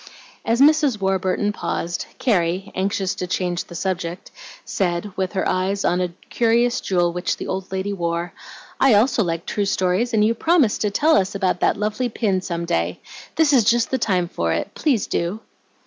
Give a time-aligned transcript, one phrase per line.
[0.43, 0.99] As Mrs.
[0.99, 4.31] Warburton paused, Carrie, anxious to change the subject,
[4.65, 8.33] said, with her eyes on a curious jewel which the old lady wore,
[8.79, 12.41] "I also like true stories, and you promised to tell us about that lovely pin
[12.41, 12.99] some day.
[13.35, 15.39] This is just the time for it, please do."